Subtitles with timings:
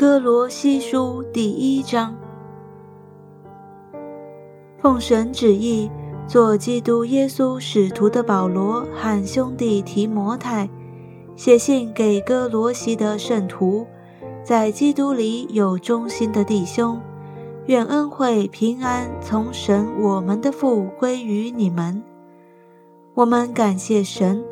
[0.00, 2.16] 哥罗西书第一章，
[4.78, 5.90] 奉神旨意，
[6.26, 10.70] 做基督耶稣使徒的保罗和兄弟提摩太，
[11.36, 13.86] 写信给哥罗西的圣徒，
[14.42, 16.98] 在基督里有忠心的弟兄，
[17.66, 22.02] 愿恩惠平安从神我们的父归于你们。
[23.12, 24.42] 我们感谢神，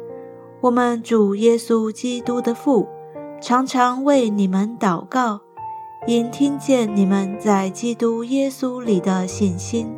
[0.60, 2.86] 我们主耶稣基督的父。
[3.40, 5.40] 常常为你们祷告，
[6.08, 9.94] 因听见你们在基督耶稣里的信心，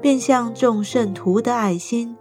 [0.00, 2.16] 便向众圣徒的爱心，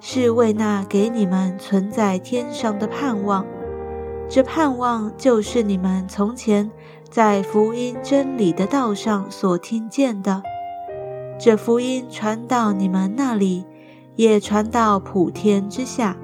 [0.00, 3.44] 是为那给你们存在天上的盼望。
[4.26, 6.70] 这盼望就是你们从前
[7.10, 10.42] 在福音真理的道上所听见的。
[11.38, 13.66] 这福音传到你们那里，
[14.16, 16.16] 也传到普天之下，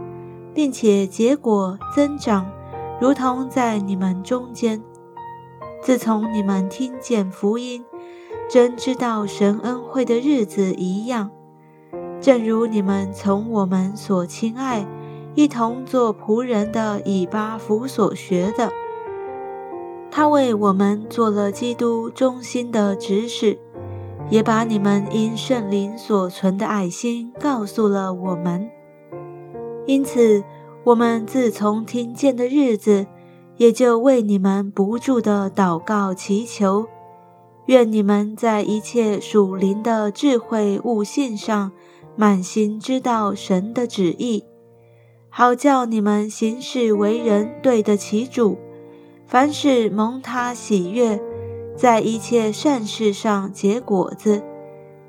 [0.55, 2.51] 并且结果增长。
[2.99, 4.83] 如同在你们中间，
[5.83, 7.85] 自从你们听见福音，
[8.49, 11.31] 真知道神恩惠的日子一样，
[12.23, 14.87] 正如你们从我们所亲爱、
[15.35, 18.73] 一同做仆人的以巴弗所学的，
[20.11, 23.59] 他为我们做了基督忠心的指使，
[24.31, 28.71] 也把你们因圣灵所存的爱心告诉了我们，
[29.85, 30.43] 因此。
[30.87, 33.09] 我们自从听见的日子，
[33.57, 36.87] 也就为你们不住的祷告祈求，
[37.65, 41.73] 愿你们在一切属灵的智慧悟性上，
[42.15, 44.45] 满心知道神的旨意，
[45.29, 48.57] 好叫你们行事为人对得起主，
[49.27, 51.21] 凡事蒙他喜悦，
[51.77, 54.41] 在一切善事上结果子，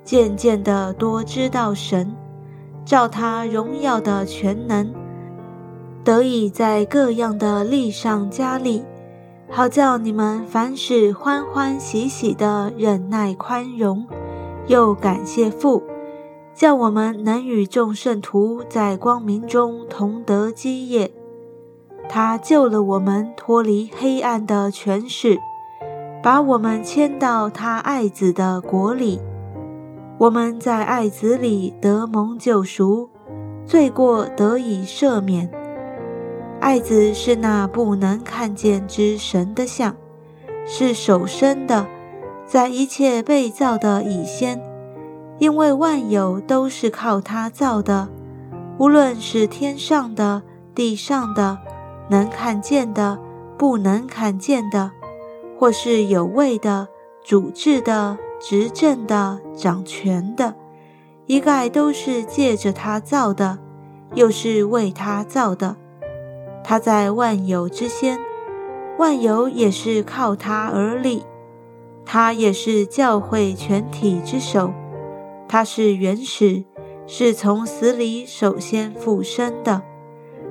[0.04, 2.16] 渐渐的多知道神，
[2.84, 4.92] 照他荣耀的全能。
[6.08, 8.82] 得以在各样的力上加力，
[9.50, 14.08] 好叫你们凡事欢欢喜喜的忍耐宽容，
[14.68, 15.84] 又感谢父，
[16.56, 21.12] 叫我们能与众圣徒在光明中同得基业。
[22.08, 25.38] 他救了我们脱离黑暗的权势，
[26.24, 29.20] 把我们迁到他爱子的国里。
[30.20, 33.10] 我们在爱子里得蒙救赎，
[33.66, 35.57] 罪过得以赦免。
[36.68, 39.96] 爱子是那不能看见之神的像，
[40.66, 41.88] 是首生的，
[42.46, 44.62] 在一切被造的以先，
[45.40, 48.10] 因为万有都是靠他造的，
[48.78, 50.44] 无论是天上的、
[50.76, 51.58] 地上的，
[52.10, 53.18] 能看见的、
[53.58, 54.92] 不能看见的，
[55.58, 56.90] 或是有位的、
[57.24, 60.54] 主治的、执政的、掌权的，
[61.28, 63.58] 一概都是借着他造的，
[64.16, 65.78] 又是为他造的。
[66.70, 68.20] 他在万有之先，
[69.00, 71.24] 万有也是靠他而立。
[72.06, 74.74] 他也是教会全体之首。
[75.48, 76.66] 他是原始，
[77.06, 79.82] 是从死里首先复生的，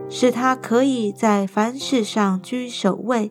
[0.08, 3.30] 使他可以在凡事上居首位。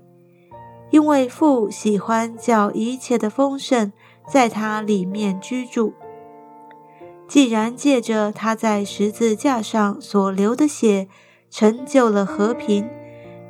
[0.91, 3.91] 因为父喜欢叫一切的丰盛
[4.28, 5.95] 在他里面居住。
[7.28, 11.07] 既然借着他在十字架上所流的血，
[11.57, 12.85] 成就了和平，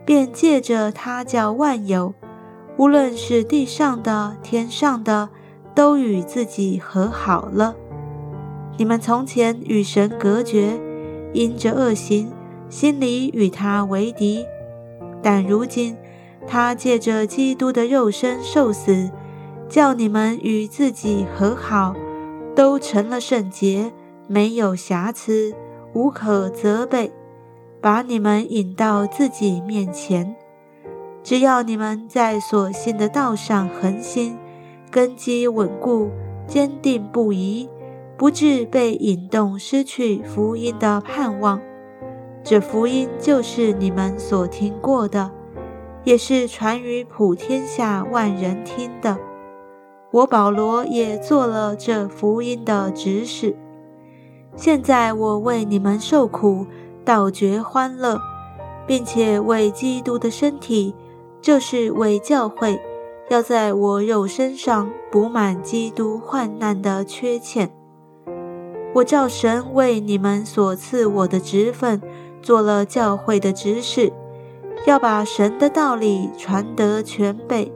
[0.05, 2.13] 便借着他叫万有，
[2.77, 5.29] 无论是地上的、天上的，
[5.73, 7.75] 都与自己和好了。
[8.77, 10.79] 你们从前与神隔绝，
[11.33, 12.31] 因着恶行，
[12.69, 14.45] 心里与他为敌；
[15.23, 15.97] 但如今，
[16.45, 19.09] 他借着基督的肉身受死，
[19.67, 21.95] 叫你们与自己和好，
[22.55, 23.91] 都成了圣洁，
[24.27, 25.55] 没有瑕疵，
[25.93, 27.11] 无可责备。
[27.81, 30.35] 把你们引到自己面前，
[31.21, 34.37] 只要你们在所信的道上恒心，
[34.89, 36.09] 根基稳固，
[36.47, 37.69] 坚定不移，
[38.17, 41.61] 不致被引动失去福音的盼望。
[42.43, 45.31] 这福音就是你们所听过的，
[46.03, 49.17] 也是传于普天下万人听的。
[50.11, 53.55] 我保罗也做了这福音的指使。
[54.55, 56.65] 现在我为你们受苦。
[57.05, 58.19] 倒觉欢乐，
[58.87, 60.95] 并且为基督的身体，
[61.41, 62.81] 就是为教会，
[63.29, 67.71] 要在我肉身上补满基督患难的缺欠。
[68.95, 72.01] 我照神为你们所赐我的职分，
[72.41, 74.11] 做了教会的执事，
[74.85, 77.71] 要把神的道理传得全备。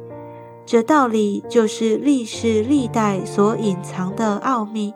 [0.66, 4.94] 这道理就是历世历代所隐藏的奥秘。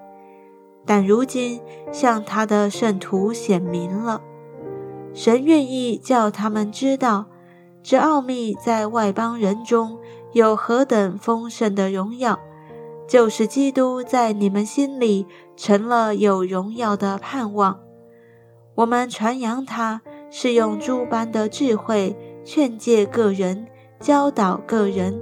[0.86, 4.22] 但如今向他的圣徒显明了，
[5.14, 7.26] 神愿意叫他们知道，
[7.82, 9.98] 这奥秘在外邦人中
[10.34, 12.40] 有何等丰盛的荣耀，
[13.08, 15.26] 就是基督在你们心里
[15.56, 17.80] 成了有荣耀的盼望。
[18.76, 20.02] 我们传扬他，
[20.32, 23.68] 是用诸般的智慧劝诫个人，
[24.00, 25.22] 教导个人，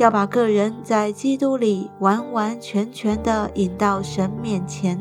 [0.00, 4.98] 要把个人在基督里完完全全的引到神面前。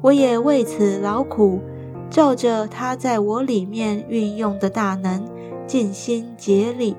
[0.00, 1.60] 我也为此劳苦，
[2.10, 5.24] 照着他在我里面运用的大能，
[5.68, 6.96] 尽心竭力。